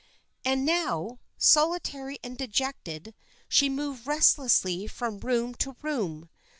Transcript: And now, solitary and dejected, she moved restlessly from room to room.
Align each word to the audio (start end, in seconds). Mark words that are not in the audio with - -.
And 0.43 0.65
now, 0.65 1.19
solitary 1.37 2.17
and 2.23 2.35
dejected, 2.35 3.13
she 3.47 3.69
moved 3.69 4.07
restlessly 4.07 4.87
from 4.87 5.19
room 5.19 5.53
to 5.61 5.75
room. 5.83 6.27